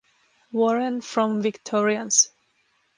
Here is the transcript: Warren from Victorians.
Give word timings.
Warren 0.51 1.01
from 1.01 1.43
Victorians. 1.43 2.31